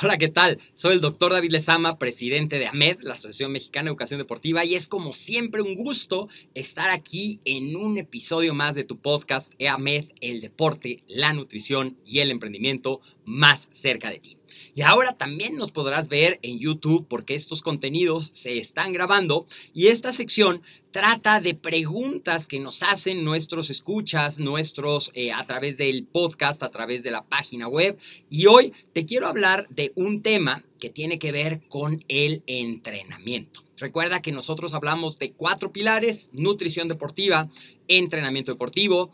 Hola, 0.00 0.16
¿qué 0.16 0.28
tal? 0.28 0.60
Soy 0.74 0.92
el 0.94 1.00
doctor 1.00 1.32
David 1.32 1.50
Lezama, 1.50 1.98
presidente 1.98 2.60
de 2.60 2.68
AMED, 2.68 2.98
la 3.00 3.14
Asociación 3.14 3.50
Mexicana 3.50 3.86
de 3.86 3.90
Educación 3.90 4.18
Deportiva, 4.18 4.64
y 4.64 4.76
es 4.76 4.86
como 4.86 5.12
siempre 5.12 5.60
un 5.60 5.74
gusto 5.74 6.28
estar 6.54 6.90
aquí 6.90 7.40
en 7.44 7.74
un 7.74 7.98
episodio 7.98 8.54
más 8.54 8.76
de 8.76 8.84
tu 8.84 9.00
podcast 9.00 9.52
AMED, 9.60 10.04
el 10.20 10.40
deporte, 10.40 11.02
la 11.08 11.32
nutrición 11.32 11.96
y 12.06 12.20
el 12.20 12.30
emprendimiento 12.30 13.00
más 13.28 13.68
cerca 13.70 14.10
de 14.10 14.18
ti. 14.18 14.38
Y 14.74 14.82
ahora 14.82 15.12
también 15.12 15.56
nos 15.56 15.72
podrás 15.72 16.08
ver 16.08 16.38
en 16.42 16.58
YouTube 16.58 17.06
porque 17.08 17.34
estos 17.34 17.62
contenidos 17.62 18.30
se 18.32 18.58
están 18.58 18.92
grabando 18.92 19.46
y 19.74 19.88
esta 19.88 20.12
sección 20.12 20.62
trata 20.92 21.40
de 21.40 21.54
preguntas 21.54 22.46
que 22.46 22.60
nos 22.60 22.82
hacen 22.82 23.24
nuestros 23.24 23.70
escuchas, 23.70 24.38
nuestros 24.38 25.10
eh, 25.14 25.32
a 25.32 25.44
través 25.44 25.78
del 25.78 26.04
podcast, 26.04 26.62
a 26.62 26.70
través 26.70 27.02
de 27.02 27.10
la 27.10 27.24
página 27.24 27.66
web. 27.66 27.98
Y 28.30 28.46
hoy 28.46 28.72
te 28.92 29.04
quiero 29.04 29.26
hablar 29.26 29.66
de 29.68 29.92
un 29.96 30.22
tema 30.22 30.62
que 30.78 30.90
tiene 30.90 31.18
que 31.18 31.32
ver 31.32 31.60
con 31.68 32.04
el 32.06 32.42
entrenamiento. 32.46 33.64
Recuerda 33.78 34.22
que 34.22 34.32
nosotros 34.32 34.74
hablamos 34.74 35.18
de 35.18 35.32
cuatro 35.32 35.72
pilares, 35.72 36.30
nutrición 36.32 36.88
deportiva, 36.88 37.48
entrenamiento 37.86 38.52
deportivo, 38.52 39.10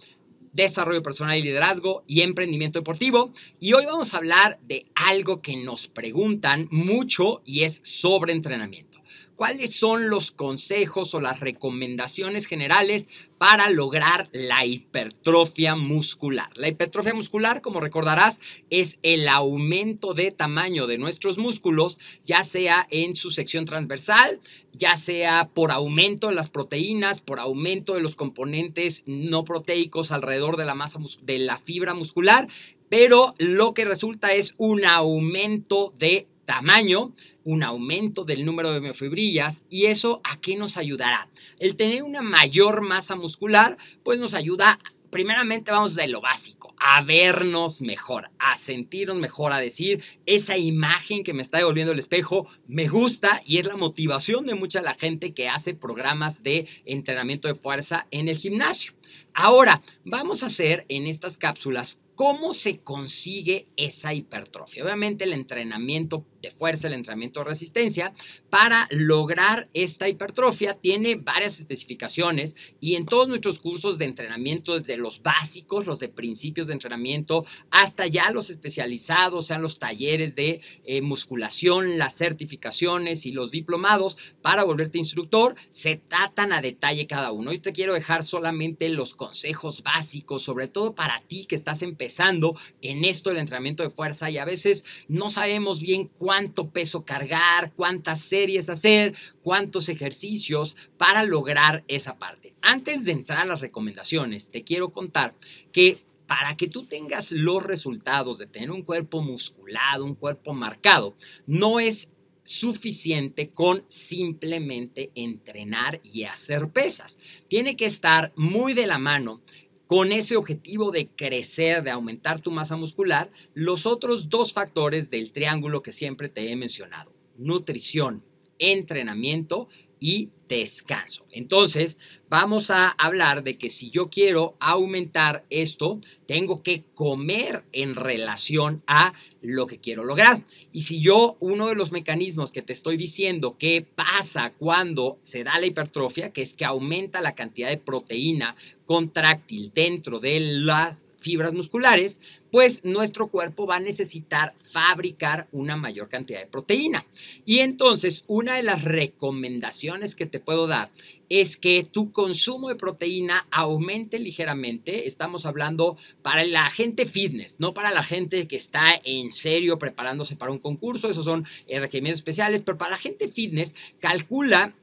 desarrollo 0.55 1.03
personal 1.03 1.37
y 1.37 1.43
liderazgo 1.43 2.05
y 2.07 2.23
emprendimiento 2.23 2.79
deportivo. 2.79 3.33
Y 3.61 3.75
hoy 3.75 3.85
vamos 3.85 4.15
a 4.15 4.17
hablar 4.17 4.59
de 4.67 4.87
algo 4.95 5.43
que 5.43 5.57
nos 5.57 5.89
preguntan 5.89 6.69
mucho 6.71 7.43
y 7.45 7.65
es 7.65 7.81
sobre 7.83 8.33
entrenamiento. 8.33 8.94
¿Cuáles 9.37 9.75
son 9.75 10.11
los 10.11 10.31
consejos 10.31 11.13
o 11.13 11.21
las 11.21 11.41
recomendaciones 11.41 12.47
generales 12.47 13.09
para 13.37 13.69
lograr 13.69 14.29
la 14.33 14.65
hipertrofia 14.65 15.75
muscular? 15.75 16.51
La 16.55 16.69
hipertrofia 16.69 17.15
muscular, 17.15 17.61
como 17.61 17.81
recordarás, 17.81 18.41
es 18.71 18.97
el 19.03 19.27
aumento 19.27 20.15
de 20.15 20.31
tamaño 20.31 20.87
de 20.87 20.99
nuestros 20.99 21.37
músculos, 21.37 21.99
ya 22.25 22.45
sea 22.45 22.87
en 22.91 23.17
su 23.17 23.31
sección 23.31 23.65
transversal, 23.65 24.41
ya 24.73 24.97
sea 24.97 25.51
por 25.53 25.73
aumento 25.73 26.29
de 26.29 26.37
las 26.37 26.49
proteínas, 26.49 27.21
por 27.21 27.41
aumento 27.41 27.95
de 27.95 28.03
los 28.03 28.15
componentes 28.15 29.03
no 29.07 29.43
proteicos 29.43 30.13
alrededor 30.13 30.57
de 30.57 30.65
la 30.65 30.77
masa 30.77 31.01
de 31.23 31.41
la 31.41 31.59
fibra 31.59 31.93
muscular, 31.93 32.47
pero 32.89 33.35
lo 33.39 33.75
que 33.75 33.85
resulta 33.85 34.33
es 34.33 34.55
un 34.59 34.85
aumento 34.85 35.93
de 35.99 36.29
tamaño 36.45 37.13
un 37.45 37.63
aumento 37.63 38.25
del 38.25 38.45
número 38.45 38.73
de 38.73 38.81
miofibrillas 38.81 39.63
y 39.71 39.87
eso 39.87 40.21
a 40.25 40.41
qué 40.41 40.57
nos 40.57 40.77
ayudará? 40.77 41.29
El 41.59 41.77
tener 41.77 42.03
una 42.03 42.23
mayor 42.23 42.83
masa 42.83 43.17
muscular 43.17 43.77
pues 44.03 44.19
nos 44.19 44.35
ayuda 44.35 44.79
primeramente 45.15 45.71
vamos 45.71 45.95
de 45.95 46.09
lo 46.09 46.21
básico, 46.21 46.75
a 46.77 47.01
vernos 47.01 47.81
mejor, 47.81 48.31
a 48.41 48.57
sentirnos 48.57 49.17
mejor, 49.17 49.53
a 49.53 49.61
decir 49.61 50.03
esa 50.27 50.59
imagen 50.59 51.23
que 51.23 51.33
me 51.33 51.41
está 51.41 51.59
devolviendo 51.59 51.93
el 51.93 52.01
espejo 52.01 52.49
me 52.67 52.89
gusta 52.89 53.41
y 53.47 53.59
es 53.59 53.67
la 53.67 53.77
motivación 53.77 54.45
de 54.45 54.57
mucha 54.57 54.83
la 54.83 54.95
gente 54.95 55.33
que 55.33 55.49
hace 55.49 55.73
programas 55.73 56.43
de 56.43 56.67
entrenamiento 56.85 57.47
de 57.47 57.55
fuerza 57.55 58.09
en 58.11 58.29
el 58.29 58.37
gimnasio. 58.37 58.95
Ahora, 59.33 59.83
vamos 60.05 60.43
a 60.43 60.47
hacer 60.47 60.85
en 60.89 61.07
estas 61.07 61.39
cápsulas 61.39 61.99
¿Cómo 62.15 62.53
se 62.53 62.79
consigue 62.79 63.67
esa 63.77 64.15
hipertrofia? 64.15 64.85
Obviamente 64.85 65.25
el 65.25 65.33
entrenamiento 65.33 66.25
de 66.41 66.53
fuerza, 66.53 66.87
el 66.87 66.93
entrenamiento 66.93 67.41
de 67.41 67.47
resistencia, 67.47 68.15
para 68.51 68.87
lograr 68.91 69.69
esta 69.75 70.09
hipertrofia 70.09 70.75
tiene 70.75 71.17
varias 71.17 71.59
especificaciones 71.59 72.55
y 72.81 72.95
en 72.95 73.07
todos 73.07 73.27
nuestros 73.27 73.59
cursos 73.59 73.99
de 73.99 74.05
entrenamiento, 74.05 74.79
desde 74.79 74.97
los 74.97 75.23
básicos, 75.23 75.87
los 75.87 75.99
de 75.99 76.09
principios 76.09 76.69
de 76.69 76.75
entrenamiento, 76.75 77.45
hasta 77.71 78.07
ya 78.07 78.31
los 78.31 78.49
especializados, 78.49 79.47
sean 79.47 79.63
los 79.63 79.81
talleres 79.81 80.37
de 80.37 80.61
eh, 80.85 81.01
musculación, 81.01 81.99
las 81.99 82.17
certificaciones 82.17 83.27
y 83.27 83.33
los 83.33 83.51
diplomados 83.51 84.19
para 84.41 84.63
volverte 84.63 84.99
instructor, 84.99 85.57
se 85.71 85.97
tratan 85.97 86.53
a 86.53 86.61
detalle 86.61 87.09
cada 87.09 87.33
uno. 87.33 87.51
Hoy 87.51 87.59
te 87.59 87.73
quiero 87.73 87.95
dejar 87.95 88.23
solamente 88.23 88.89
los 88.95 89.15
consejos 89.15 89.83
básicos, 89.83 90.43
sobre 90.43 90.69
todo 90.69 90.95
para 90.95 91.21
ti 91.21 91.47
que 91.47 91.55
estás 91.55 91.83
empezando 91.83 92.57
en 92.81 93.05
esto 93.05 93.31
del 93.31 93.39
entrenamiento 93.39 93.83
de 93.83 93.91
fuerza 93.91 94.31
y 94.31 94.39
a 94.39 94.45
veces 94.45 94.85
no 95.09 95.31
sabemos 95.31 95.81
bien 95.81 96.09
cuánto 96.19 96.71
peso 96.71 97.05
cargar, 97.05 97.73
cuántas 97.75 98.21
series 98.21 98.71
hacer, 98.71 99.15
cuántos 99.43 99.89
ejercicios 99.89 100.77
para 100.97 101.25
lograr 101.25 101.85
esa 101.89 102.19
parte. 102.19 102.55
Antes 102.63 103.05
de 103.05 103.13
entrar 103.13 103.41
a 103.41 103.47
las 103.47 103.61
recomendaciones, 103.61 104.51
te 104.51 104.65
quiero 104.65 104.91
contar 104.91 105.35
que 105.73 106.05
para 106.27 106.57
que 106.57 106.69
tú 106.69 106.87
tengas 106.87 107.33
los 107.33 107.63
resultados 107.63 108.39
de 108.39 108.47
tener 108.47 108.71
un 108.71 108.83
cuerpo 108.83 109.21
musculado, 109.21 110.05
un 110.05 110.15
cuerpo 110.15 110.55
marcado, 110.55 111.15
no 111.47 111.81
es 111.81 112.09
suficiente 112.45 113.51
con 113.51 113.85
simplemente 113.89 115.11
entrenar 115.15 116.01
y 116.05 116.25
hacer 116.25 116.69
pesas. 116.69 117.19
Tiene 117.49 117.75
que 117.75 117.87
estar 117.87 118.33
muy 118.37 118.75
de 118.75 118.87
la 118.87 118.99
mano 118.99 119.43
con 119.87 120.13
ese 120.13 120.37
objetivo 120.37 120.91
de 120.91 121.09
crecer, 121.09 121.83
de 121.83 121.91
aumentar 121.91 122.41
tu 122.41 122.51
masa 122.51 122.77
muscular, 122.77 123.31
los 123.55 123.87
otros 123.87 124.29
dos 124.29 124.53
factores 124.53 125.11
del 125.11 125.33
triángulo 125.33 125.83
que 125.83 125.93
siempre 125.93 126.29
te 126.29 126.51
he 126.51 126.57
mencionado, 126.57 127.13
nutrición, 127.37 128.23
entrenamiento 128.59 129.69
y 130.05 130.29
descanso. 130.49 131.25
Entonces, 131.31 131.97
vamos 132.29 132.71
a 132.71 132.91
hablar 132.91 133.43
de 133.43 133.57
que 133.57 133.71
si 133.71 133.91
yo 133.91 134.11
quiero 134.11 134.55
aumentar 134.61 135.47
esto, 135.49 135.99
tengo 136.27 136.63
que 136.63 136.85
comer 136.95 137.65
en 137.73 137.97
relación 137.97 138.83
a 138.87 139.15
lo 139.41 139.67
que 139.67 139.79
quiero 139.79 140.05
lograr. 140.05 140.45
Y 140.73 140.83
si 140.83 141.01
yo, 141.01 141.39
uno 141.41 141.69
de 141.69 141.75
los 141.75 141.91
mecanismos 141.91 142.53
que 142.53 142.61
te 142.61 142.75
estoy 142.75 142.99
diciendo 142.99 143.57
que 143.57 143.81
pasa 143.81 144.53
cuando 144.59 145.19
se 145.23 145.43
da 145.43 145.59
la 145.59 145.65
hipertrofia, 145.65 146.35
que 146.35 146.43
es 146.43 146.53
que 146.53 146.67
aumenta 146.67 147.23
la 147.23 147.35
cantidad 147.35 147.71
de 147.71 147.79
proteína 147.79 148.57
contráctil 148.85 149.73
dentro 149.75 150.21
de 150.21 150.39
las 150.39 151.04
fibras 151.25 151.55
musculares, 151.55 152.21
pues 152.53 152.85
nuestro 152.85 153.29
cuerpo 153.29 153.67
va 153.67 153.77
a 153.77 153.81
necesitar 153.81 154.55
fabricar 154.71 155.49
una 155.51 155.75
mayor 155.77 156.09
cantidad 156.09 156.39
de 156.39 156.47
proteína. 156.47 157.05
Y 157.45 157.61
entonces, 157.61 158.23
una 158.27 158.57
de 158.57 158.63
las 158.63 158.85
recomendaciones 158.85 160.15
que 160.15 160.27
te 160.27 160.39
puedo 160.39 160.67
dar 160.67 160.91
es 161.31 161.57
que 161.57 161.83
tu 161.91 162.13
consumo 162.13 162.69
de 162.69 162.77
proteína 162.77 163.47
aumente 163.51 164.19
ligeramente. 164.19 165.09
Estamos 165.09 165.47
hablando 165.47 165.97
para 166.23 166.45
la 166.45 166.71
gente 166.71 167.07
fitness, 167.07 167.57
no 167.59 167.73
para 167.73 167.91
la 167.91 168.03
gente 168.03 168.47
que 168.47 168.57
está 168.57 169.01
en 169.03 169.33
serio 169.33 169.79
preparándose 169.79 170.37
para 170.37 170.53
un 170.53 170.59
concurso. 170.59 171.09
Esos 171.09 171.25
son 171.25 171.47
eh, 171.67 171.81
requerimientos 171.81 172.21
especiales, 172.21 172.63
pero 172.63 172.77
para 172.77 172.93
la 172.93 172.99
gente 172.99 173.29
fitness, 173.29 173.75
calcula 173.99 174.75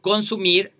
consumir 0.00 0.72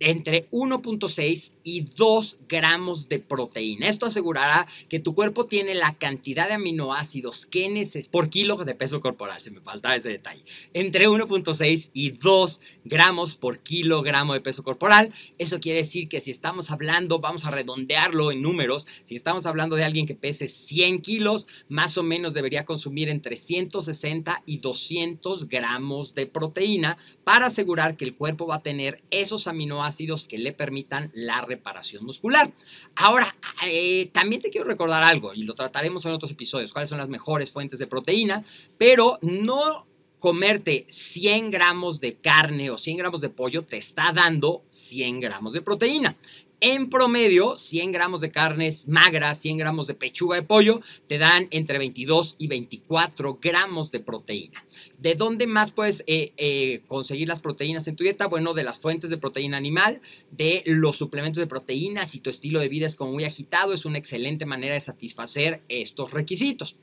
entre 0.00 0.50
1.6 0.50 1.54
y 1.62 1.82
2 1.82 2.38
gramos 2.48 3.08
de 3.08 3.20
proteína. 3.20 3.88
Esto 3.88 4.06
asegurará 4.06 4.66
que 4.88 4.98
tu 4.98 5.14
cuerpo 5.14 5.46
tiene 5.46 5.74
la 5.74 5.94
cantidad 5.94 6.48
de 6.48 6.54
aminoácidos 6.54 7.46
que 7.46 7.68
necesitas 7.68 8.08
por 8.08 8.28
kilo 8.28 8.56
de 8.56 8.74
peso 8.74 9.00
corporal, 9.00 9.40
se 9.40 9.50
me 9.50 9.60
faltaba 9.60 9.94
ese 9.94 10.08
detalle. 10.08 10.44
Entre 10.72 11.08
1.6 11.08 11.90
y 11.92 12.10
2 12.10 12.60
gramos 12.84 13.36
por 13.36 13.60
kilogramo 13.60 14.34
de 14.34 14.40
peso 14.40 14.62
corporal. 14.62 15.12
Eso 15.38 15.60
quiere 15.60 15.80
decir 15.80 16.08
que 16.08 16.20
si 16.20 16.30
estamos 16.30 16.70
hablando, 16.70 17.20
vamos 17.20 17.44
a 17.44 17.50
redondearlo 17.50 18.32
en 18.32 18.42
números, 18.42 18.86
si 19.04 19.14
estamos 19.14 19.46
hablando 19.46 19.76
de 19.76 19.84
alguien 19.84 20.06
que 20.06 20.14
pese 20.14 20.48
100 20.48 21.02
kilos, 21.02 21.46
más 21.68 21.96
o 21.98 22.02
menos 22.02 22.34
debería 22.34 22.64
consumir 22.64 23.08
entre 23.08 23.36
160 23.36 24.42
y 24.46 24.58
200 24.58 25.48
gramos 25.48 26.14
de 26.14 26.26
proteína 26.26 26.98
para 27.22 27.46
asegurar 27.46 27.96
que 27.96 28.04
el 28.04 28.14
cuerpo 28.14 28.46
va 28.46 28.56
a 28.56 28.62
tener 28.62 29.02
esos 29.10 29.46
aminoácidos 29.46 29.83
ácidos 29.84 30.26
que 30.26 30.38
le 30.38 30.52
permitan 30.52 31.10
la 31.14 31.40
reparación 31.40 32.04
muscular. 32.04 32.52
Ahora, 32.96 33.34
eh, 33.66 34.10
también 34.12 34.42
te 34.42 34.50
quiero 34.50 34.66
recordar 34.66 35.02
algo, 35.02 35.34
y 35.34 35.44
lo 35.44 35.54
trataremos 35.54 36.04
en 36.04 36.12
otros 36.12 36.32
episodios, 36.32 36.72
cuáles 36.72 36.88
son 36.88 36.98
las 36.98 37.08
mejores 37.08 37.50
fuentes 37.50 37.78
de 37.78 37.86
proteína, 37.86 38.44
pero 38.78 39.18
no 39.22 39.86
comerte 40.24 40.86
100 40.88 41.50
gramos 41.50 42.00
de 42.00 42.14
carne 42.14 42.70
o 42.70 42.78
100 42.78 42.96
gramos 42.96 43.20
de 43.20 43.28
pollo 43.28 43.62
te 43.62 43.76
está 43.76 44.10
dando 44.10 44.64
100 44.70 45.20
gramos 45.20 45.52
de 45.52 45.60
proteína. 45.60 46.16
En 46.60 46.88
promedio, 46.88 47.58
100 47.58 47.92
gramos 47.92 48.22
de 48.22 48.30
carnes 48.30 48.88
magras, 48.88 49.36
100 49.42 49.58
gramos 49.58 49.86
de 49.86 49.92
pechuga 49.92 50.36
de 50.36 50.42
pollo, 50.42 50.80
te 51.08 51.18
dan 51.18 51.46
entre 51.50 51.76
22 51.76 52.36
y 52.38 52.46
24 52.46 53.38
gramos 53.42 53.90
de 53.90 54.00
proteína. 54.00 54.64
¿De 54.96 55.14
dónde 55.14 55.46
más 55.46 55.72
puedes 55.72 56.02
eh, 56.06 56.32
eh, 56.38 56.80
conseguir 56.86 57.28
las 57.28 57.42
proteínas 57.42 57.86
en 57.86 57.96
tu 57.96 58.04
dieta? 58.04 58.26
Bueno, 58.26 58.54
de 58.54 58.64
las 58.64 58.78
fuentes 58.78 59.10
de 59.10 59.18
proteína 59.18 59.58
animal, 59.58 60.00
de 60.30 60.62
los 60.64 60.96
suplementos 60.96 61.38
de 61.38 61.46
proteínas. 61.46 62.12
Si 62.12 62.20
tu 62.20 62.30
estilo 62.30 62.60
de 62.60 62.68
vida 62.68 62.86
es 62.86 62.98
muy 62.98 63.24
agitado, 63.24 63.74
es 63.74 63.84
una 63.84 63.98
excelente 63.98 64.46
manera 64.46 64.72
de 64.72 64.80
satisfacer 64.80 65.62
estos 65.68 66.12
requisitos. 66.12 66.76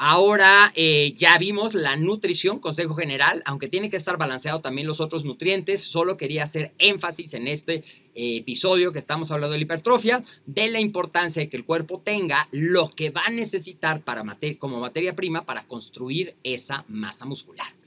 Ahora 0.00 0.72
eh, 0.76 1.14
ya 1.16 1.36
vimos 1.38 1.74
la 1.74 1.96
nutrición, 1.96 2.60
consejo 2.60 2.94
general, 2.94 3.42
aunque 3.44 3.66
tiene 3.66 3.90
que 3.90 3.96
estar 3.96 4.16
balanceado 4.16 4.60
también 4.60 4.86
los 4.86 5.00
otros 5.00 5.24
nutrientes, 5.24 5.82
solo 5.82 6.16
quería 6.16 6.44
hacer 6.44 6.72
énfasis 6.78 7.34
en 7.34 7.48
este 7.48 7.82
eh, 8.14 8.36
episodio 8.36 8.92
que 8.92 9.00
estamos 9.00 9.32
hablando 9.32 9.52
de 9.52 9.58
la 9.58 9.64
hipertrofia, 9.64 10.22
de 10.46 10.70
la 10.70 10.78
importancia 10.78 11.42
de 11.42 11.48
que 11.48 11.56
el 11.56 11.64
cuerpo 11.64 12.00
tenga 12.04 12.48
lo 12.52 12.90
que 12.90 13.10
va 13.10 13.22
a 13.26 13.30
necesitar 13.30 14.00
para 14.02 14.24
como 14.58 14.78
materia 14.78 15.16
prima 15.16 15.44
para 15.44 15.66
construir 15.66 16.36
esa 16.44 16.84
masa 16.88 17.24
muscular. 17.24 17.77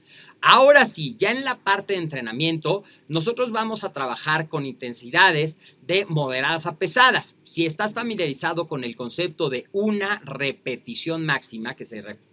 Ahora 0.44 0.84
sí, 0.86 1.14
ya 1.20 1.30
en 1.30 1.44
la 1.44 1.56
parte 1.60 1.92
de 1.92 2.00
entrenamiento, 2.00 2.82
nosotros 3.06 3.52
vamos 3.52 3.84
a 3.84 3.92
trabajar 3.92 4.48
con 4.48 4.66
intensidades 4.66 5.56
de 5.86 6.04
moderadas 6.06 6.66
a 6.66 6.78
pesadas. 6.78 7.36
Si 7.44 7.64
estás 7.64 7.92
familiarizado 7.92 8.66
con 8.66 8.82
el 8.82 8.96
concepto 8.96 9.50
de 9.50 9.66
una 9.70 10.20
repetición 10.24 11.24
máxima, 11.24 11.76
que 11.76 11.84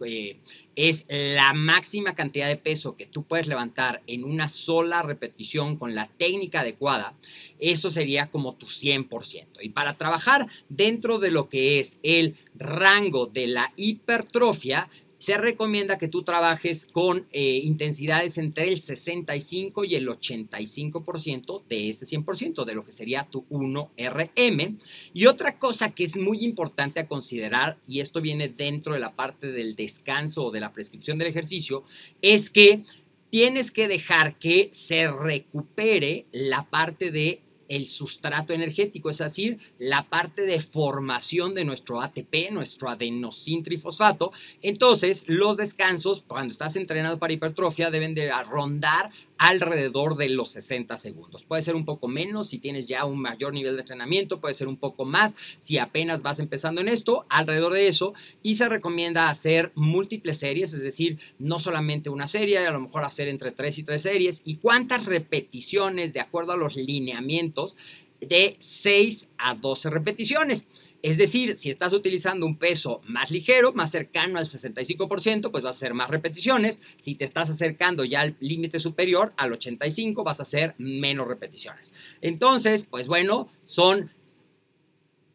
eh, 0.05 0.39
es 0.75 1.05
la 1.07 1.53
máxima 1.53 2.15
cantidad 2.15 2.47
de 2.47 2.57
peso 2.57 2.95
que 2.97 3.05
tú 3.05 3.25
puedes 3.25 3.47
levantar 3.47 4.01
en 4.07 4.23
una 4.23 4.49
sola 4.49 5.03
repetición 5.03 5.77
con 5.77 5.93
la 5.93 6.07
técnica 6.17 6.61
adecuada, 6.61 7.13
eso 7.59 7.91
sería 7.91 8.31
como 8.31 8.55
tu 8.55 8.65
100%. 8.65 9.45
Y 9.61 9.69
para 9.69 9.97
trabajar 9.97 10.47
dentro 10.67 11.19
de 11.19 11.29
lo 11.29 11.47
que 11.47 11.79
es 11.79 11.99
el 12.01 12.35
rango 12.55 13.27
de 13.27 13.47
la 13.47 13.71
hipertrofia, 13.75 14.89
se 15.19 15.37
recomienda 15.37 15.97
que 15.97 16.07
tú 16.07 16.23
trabajes 16.23 16.87
con 16.91 17.27
eh, 17.31 17.59
intensidades 17.63 18.37
entre 18.37 18.69
el 18.69 18.79
65 18.79 19.83
y 19.83 19.95
el 19.95 20.07
85% 20.07 21.63
de 21.67 21.89
ese 21.89 22.05
100%, 22.05 22.63
de 22.63 22.73
lo 22.73 22.85
que 22.85 22.93
sería 22.93 23.27
tu 23.29 23.45
1RM. 23.49 24.79
Y 25.13 25.25
otra 25.25 25.59
cosa 25.59 25.91
que 25.91 26.05
es 26.05 26.17
muy 26.17 26.43
importante 26.45 27.01
a 27.01 27.07
considerar, 27.07 27.77
y 27.85 27.99
esto 27.99 28.21
viene 28.21 28.47
dentro 28.47 28.93
de 28.93 29.01
la 29.01 29.13
parte 29.13 29.51
del 29.51 29.75
descanso 29.75 30.45
o 30.45 30.51
de 30.51 30.61
la 30.61 30.71
prescripción 30.71 31.17
del 31.17 31.27
ejercicio, 31.27 31.83
es 32.21 32.49
que 32.49 32.85
tienes 33.29 33.71
que 33.71 33.89
dejar 33.89 34.39
que 34.39 34.69
se 34.71 35.11
recupere 35.11 36.25
la 36.31 36.69
parte 36.69 37.11
de 37.11 37.41
el 37.69 37.87
sustrato 37.87 38.51
energético, 38.51 39.09
es 39.09 39.19
decir, 39.19 39.59
la 39.77 40.09
parte 40.09 40.41
de 40.41 40.59
formación 40.59 41.53
de 41.53 41.63
nuestro 41.63 42.01
ATP, 42.01 42.51
nuestro 42.51 42.89
adenosintrifosfato. 42.89 44.33
Entonces, 44.61 45.23
los 45.27 45.55
descansos, 45.55 46.23
cuando 46.27 46.51
estás 46.51 46.75
entrenado 46.75 47.19
para 47.19 47.33
hipertrofia, 47.33 47.91
deben 47.91 48.15
de 48.15 48.29
rondar 48.43 49.11
alrededor 49.39 50.17
de 50.17 50.29
los 50.29 50.49
60 50.49 50.97
segundos. 50.97 51.43
Puede 51.43 51.61
ser 51.61 51.75
un 51.75 51.85
poco 51.85 52.07
menos 52.07 52.49
si 52.49 52.59
tienes 52.59 52.87
ya 52.87 53.05
un 53.05 53.19
mayor 53.19 53.53
nivel 53.53 53.75
de 53.75 53.81
entrenamiento, 53.81 54.39
puede 54.39 54.53
ser 54.53 54.67
un 54.67 54.77
poco 54.77 55.05
más 55.05 55.35
si 55.59 55.77
apenas 55.77 56.21
vas 56.21 56.39
empezando 56.39 56.81
en 56.81 56.89
esto, 56.89 57.25
alrededor 57.29 57.73
de 57.73 57.87
eso. 57.87 58.13
Y 58.43 58.55
se 58.55 58.69
recomienda 58.69 59.29
hacer 59.29 59.71
múltiples 59.75 60.37
series, 60.37 60.73
es 60.73 60.83
decir, 60.83 61.17
no 61.39 61.57
solamente 61.57 62.09
una 62.09 62.27
serie, 62.27 62.59
a 62.59 62.71
lo 62.71 62.81
mejor 62.81 63.03
hacer 63.03 63.29
entre 63.29 63.51
3 63.51 63.79
y 63.79 63.83
3 63.83 64.01
series. 64.01 64.41
¿Y 64.43 64.57
cuántas 64.57 65.05
repeticiones 65.05 66.13
de 66.13 66.19
acuerdo 66.19 66.51
a 66.51 66.57
los 66.57 66.75
lineamientos? 66.75 67.75
de 68.21 68.57
6 68.59 69.27
a 69.37 69.55
12 69.55 69.89
repeticiones. 69.89 70.65
Es 71.01 71.17
decir, 71.17 71.55
si 71.55 71.69
estás 71.69 71.93
utilizando 71.93 72.45
un 72.45 72.57
peso 72.57 72.99
más 73.05 73.31
ligero, 73.31 73.71
más 73.73 73.91
cercano 73.91 74.37
al 74.37 74.45
65%, 74.45 75.49
pues 75.49 75.63
vas 75.63 75.75
a 75.75 75.77
hacer 75.77 75.93
más 75.93 76.09
repeticiones. 76.09 76.81
Si 76.97 77.15
te 77.15 77.23
estás 77.23 77.49
acercando 77.49 78.03
ya 78.03 78.19
al 78.21 78.35
límite 78.41 78.79
superior, 78.79 79.31
al 79.37 79.53
85, 79.53 80.25
vas 80.25 80.39
a 80.39 80.43
hacer 80.43 80.75
menos 80.77 81.25
repeticiones. 81.27 81.93
Entonces, 82.21 82.85
pues 82.85 83.07
bueno, 83.07 83.47
son 83.63 84.11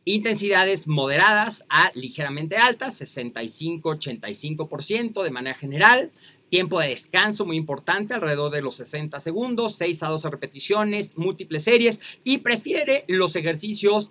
intensidades 0.04 0.86
moderadas 0.86 1.64
a 1.70 1.90
ligeramente 1.94 2.56
altas, 2.56 3.00
65-85% 3.00 5.22
de 5.22 5.30
manera 5.30 5.56
general. 5.56 6.12
Tiempo 6.50 6.78
de 6.78 6.88
descanso 6.88 7.46
muy 7.46 7.56
importante, 7.56 8.12
alrededor 8.12 8.52
de 8.52 8.60
los 8.60 8.76
60 8.76 9.18
segundos, 9.18 9.76
6 9.76 10.02
a 10.02 10.08
12 10.08 10.28
repeticiones, 10.30 11.16
múltiples 11.16 11.64
series 11.64 11.98
y 12.22 12.36
prefiere 12.38 13.04
los 13.08 13.34
ejercicios 13.34 14.10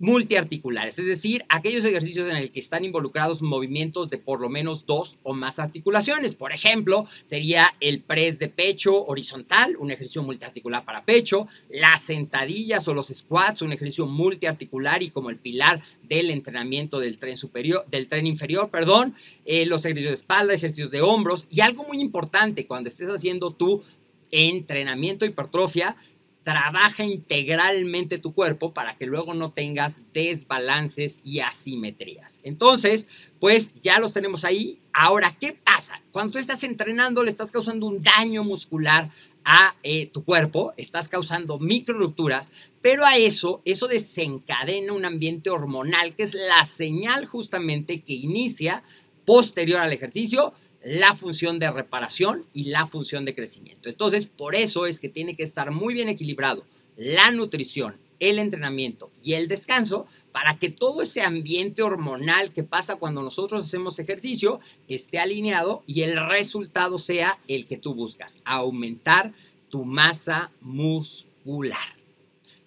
multiarticulares, 0.00 0.98
es 0.98 1.06
decir, 1.06 1.44
aquellos 1.50 1.84
ejercicios 1.84 2.28
en 2.28 2.36
el 2.36 2.50
que 2.50 2.58
están 2.58 2.86
involucrados 2.86 3.42
movimientos 3.42 4.08
de 4.08 4.16
por 4.16 4.40
lo 4.40 4.48
menos 4.48 4.86
dos 4.86 5.18
o 5.22 5.34
más 5.34 5.58
articulaciones. 5.58 6.34
Por 6.34 6.52
ejemplo, 6.52 7.06
sería 7.24 7.74
el 7.80 8.00
press 8.00 8.38
de 8.38 8.48
pecho 8.48 9.04
horizontal, 9.04 9.76
un 9.78 9.90
ejercicio 9.90 10.22
multiarticular 10.22 10.86
para 10.86 11.04
pecho, 11.04 11.46
las 11.68 12.00
sentadillas 12.00 12.88
o 12.88 12.94
los 12.94 13.08
squats, 13.08 13.60
un 13.60 13.72
ejercicio 13.72 14.06
multiarticular 14.06 15.02
y 15.02 15.10
como 15.10 15.28
el 15.28 15.36
pilar 15.36 15.82
del 16.02 16.30
entrenamiento 16.30 16.98
del 16.98 17.18
tren 17.18 17.36
superior, 17.36 17.84
del 17.90 18.08
tren 18.08 18.26
inferior, 18.26 18.70
perdón, 18.70 19.14
eh, 19.44 19.66
los 19.66 19.84
ejercicios 19.84 20.12
de 20.12 20.14
espalda, 20.14 20.54
ejercicios 20.54 20.90
de 20.90 21.02
hombros 21.02 21.46
y 21.50 21.60
algo 21.60 21.84
muy 21.84 22.00
importante 22.00 22.66
cuando 22.66 22.88
estés 22.88 23.08
haciendo 23.08 23.50
tu 23.52 23.82
entrenamiento 24.30 25.26
hipertrofia 25.26 25.96
trabaja 26.42 27.04
integralmente 27.04 28.18
tu 28.18 28.32
cuerpo 28.32 28.72
para 28.72 28.96
que 28.96 29.06
luego 29.06 29.34
no 29.34 29.52
tengas 29.52 30.00
desbalances 30.14 31.20
y 31.22 31.40
asimetrías. 31.40 32.40
Entonces, 32.42 33.06
pues 33.38 33.74
ya 33.82 33.98
los 33.98 34.12
tenemos 34.12 34.44
ahí. 34.44 34.80
Ahora, 34.92 35.36
¿qué 35.38 35.52
pasa? 35.52 36.00
Cuando 36.12 36.32
tú 36.32 36.38
estás 36.38 36.64
entrenando, 36.64 37.22
le 37.22 37.30
estás 37.30 37.52
causando 37.52 37.86
un 37.86 38.00
daño 38.00 38.42
muscular 38.42 39.10
a 39.44 39.74
eh, 39.82 40.06
tu 40.06 40.24
cuerpo, 40.24 40.72
estás 40.76 41.08
causando 41.08 41.58
micro 41.58 41.98
rupturas, 41.98 42.50
pero 42.80 43.04
a 43.04 43.16
eso, 43.16 43.62
eso 43.64 43.86
desencadena 43.86 44.92
un 44.92 45.04
ambiente 45.04 45.50
hormonal 45.50 46.14
que 46.14 46.22
es 46.22 46.34
la 46.34 46.64
señal 46.64 47.26
justamente 47.26 48.02
que 48.02 48.14
inicia 48.14 48.82
posterior 49.24 49.80
al 49.80 49.92
ejercicio 49.92 50.54
la 50.82 51.14
función 51.14 51.58
de 51.58 51.70
reparación 51.70 52.46
y 52.54 52.64
la 52.64 52.86
función 52.86 53.24
de 53.24 53.34
crecimiento. 53.34 53.88
Entonces, 53.88 54.26
por 54.26 54.54
eso 54.54 54.86
es 54.86 55.00
que 55.00 55.08
tiene 55.08 55.36
que 55.36 55.42
estar 55.42 55.70
muy 55.70 55.94
bien 55.94 56.08
equilibrado 56.08 56.64
la 56.96 57.30
nutrición, 57.30 57.96
el 58.18 58.38
entrenamiento 58.38 59.10
y 59.24 59.32
el 59.32 59.48
descanso 59.48 60.06
para 60.32 60.58
que 60.58 60.68
todo 60.68 61.02
ese 61.02 61.22
ambiente 61.22 61.82
hormonal 61.82 62.52
que 62.52 62.62
pasa 62.62 62.96
cuando 62.96 63.22
nosotros 63.22 63.64
hacemos 63.64 63.98
ejercicio 63.98 64.60
esté 64.88 65.18
alineado 65.18 65.82
y 65.86 66.02
el 66.02 66.28
resultado 66.28 66.98
sea 66.98 67.38
el 67.48 67.66
que 67.66 67.78
tú 67.78 67.94
buscas, 67.94 68.36
aumentar 68.44 69.32
tu 69.70 69.84
masa 69.84 70.50
muscular. 70.60 71.99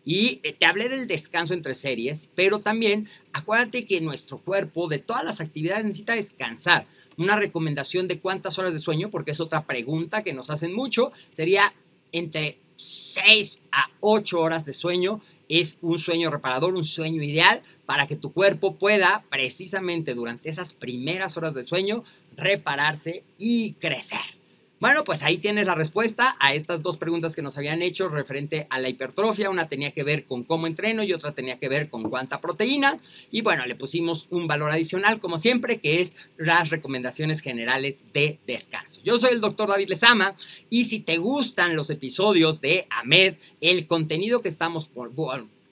Y 0.06 0.40
eh, 0.44 0.54
te 0.54 0.66
hablé 0.66 0.90
del 0.90 1.08
descanso 1.08 1.54
entre 1.54 1.76
series, 1.76 2.28
pero 2.36 2.60
también 2.60 3.08
acuérdate 3.32 3.86
que 3.86 4.02
nuestro 4.02 4.38
cuerpo 4.38 4.88
de 4.88 5.00
todas 5.00 5.24
las 5.24 5.42
actividades 5.42 5.86
necesita 5.86 6.16
descansar. 6.16 6.86
Una 7.16 7.36
recomendación 7.36 8.08
de 8.08 8.20
cuántas 8.20 8.58
horas 8.58 8.74
de 8.74 8.80
sueño, 8.80 9.10
porque 9.10 9.32
es 9.32 9.40
otra 9.40 9.66
pregunta 9.66 10.24
que 10.24 10.34
nos 10.34 10.50
hacen 10.50 10.74
mucho, 10.74 11.12
sería 11.32 11.74
entre 12.12 12.58
6 12.76 13.62
a 13.72 13.90
8 14.02 14.40
horas 14.40 14.66
de 14.66 14.74
sueño 14.74 15.22
es 15.50 15.78
un 15.82 16.00
sueño 16.00 16.32
reparador, 16.32 16.74
un 16.74 16.84
sueño 16.84 17.22
ideal 17.22 17.62
para 17.86 18.08
que 18.08 18.16
tu 18.16 18.34
cuerpo 18.34 18.76
pueda 18.76 19.24
precisamente 19.30 20.16
durante 20.16 20.50
esas 20.50 20.74
primeras 20.74 21.38
horas 21.38 21.54
de 21.54 21.64
sueño 21.64 22.04
repararse 22.36 23.24
y 23.38 23.74
crecer. 23.74 24.43
Bueno, 24.80 25.06
pues 25.06 25.24
ahí 25.24 25.38
tienes 25.38 25.66
la 25.66 25.76
respuesta 25.76 26.36
a 26.40 26.54
estas 26.54 26.82
dos 26.82 26.98
preguntas 26.98 27.36
que 27.36 27.42
nos 27.42 27.58
habían 27.58 27.82
hecho 27.82 28.10
referente 28.10 28.68
a 28.70 28.80
la 28.80 28.90
hipertrofia. 28.90 29.50
Una 29.50 29.70
tenía 29.70 29.92
que 29.92 30.04
ver 30.04 30.26
con 30.26 30.44
cómo 30.44 30.68
entreno 30.68 31.04
y 31.04 31.14
otra 31.14 31.32
tenía 31.32 31.58
que 31.58 31.70
ver 31.70 31.90
con 31.90 32.10
cuánta 32.10 32.42
proteína. 32.42 33.00
Y 33.32 33.42
bueno, 33.42 33.66
le 33.66 33.76
pusimos 33.76 34.28
un 34.30 34.46
valor 34.46 34.72
adicional, 34.72 35.22
como 35.22 35.38
siempre, 35.38 35.80
que 35.80 36.02
es 36.02 36.16
las 36.38 36.70
recomendaciones 36.70 37.40
generales 37.40 38.04
de 38.12 38.40
descanso. 38.46 39.00
Yo 39.06 39.18
soy 39.18 39.32
el 39.32 39.42
doctor 39.42 39.70
David 39.70 39.88
Lezama 39.88 40.36
y 40.70 40.84
si 40.84 41.00
te 41.00 41.18
gustan 41.18 41.78
los 41.78 41.90
episodios 41.90 42.60
de 42.60 42.86
AMED, 42.90 43.36
el 43.62 43.88
contenido 43.88 44.42
que 44.42 44.50
estamos 44.50 44.90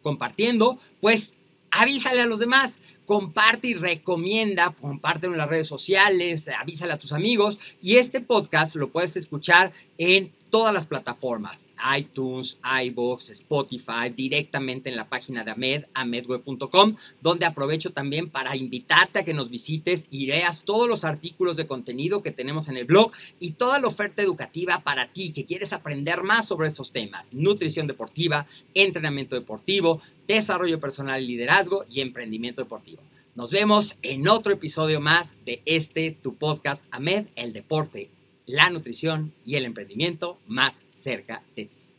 compartiendo, 0.02 0.80
pues 1.02 1.38
avísale 1.72 2.22
a 2.22 2.26
los 2.26 2.40
demás, 2.40 2.80
comparte 3.06 3.70
y 3.70 3.74
recomienda, 3.74 4.76
compártelo 4.80 5.34
en 5.34 5.40
las 5.40 5.50
redes 5.50 5.68
sociales, 5.68 6.50
avísale 6.50 6.94
a 6.94 7.00
tus 7.00 7.14
amigos 7.14 7.60
y 7.82 7.96
este 7.96 8.22
podcast 8.22 8.76
lo 8.76 8.90
puedes 8.90 9.16
escuchar 9.16 9.72
en 9.98 10.32
todas 10.52 10.74
las 10.74 10.86
plataformas, 10.86 11.66
iTunes, 11.98 12.60
iBox, 12.84 13.30
Spotify, 13.32 14.12
directamente 14.14 14.90
en 14.90 14.96
la 14.96 15.10
página 15.10 15.44
de 15.44 15.52
Amed, 15.52 15.86
amedweb.com, 15.94 16.96
donde 17.22 17.46
aprovecho 17.46 17.92
también 17.92 18.30
para 18.30 18.56
invitarte 18.56 19.20
a 19.20 19.24
que 19.24 19.34
nos 19.34 19.50
visites 19.50 20.08
y 20.12 20.28
veas 20.28 20.64
todos 20.64 20.88
los 20.88 21.04
artículos 21.06 21.58
de 21.58 21.66
contenido 21.66 22.22
que 22.22 22.32
tenemos 22.32 22.68
en 22.68 22.78
el 22.78 22.86
blog 22.86 23.12
y 23.40 23.52
toda 23.52 23.80
la 23.80 23.88
oferta 23.88 24.22
educativa 24.22 24.82
para 24.82 25.12
ti 25.12 25.32
que 25.32 25.46
quieres 25.46 25.74
aprender 25.74 26.22
más 26.22 26.48
sobre 26.48 26.68
estos 26.68 26.92
temas, 26.92 27.34
nutrición 27.34 27.88
deportiva, 27.88 28.46
entrenamiento 28.74 29.36
deportivo, 29.36 30.02
desarrollo 30.28 30.80
personal 30.80 31.24
y 31.24 31.28
liderazgo 31.28 31.86
y 31.90 32.02
emprendimiento 32.02 32.62
deportivo. 32.62 33.02
Nos 33.34 33.50
vemos 33.50 33.96
en 34.02 34.28
otro 34.28 34.52
episodio 34.52 35.00
más 35.00 35.36
de 35.46 35.62
este 35.66 36.12
tu 36.12 36.36
podcast 36.36 36.86
AMED, 36.92 37.28
el 37.36 37.54
deporte 37.54 38.10
la 38.46 38.70
nutrición 38.70 39.34
y 39.46 39.56
el 39.56 39.66
emprendimiento 39.66 40.40
más 40.48 40.86
cerca 40.92 41.44
de 41.56 41.66
ti. 41.66 41.91